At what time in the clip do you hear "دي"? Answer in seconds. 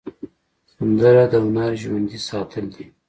2.75-2.85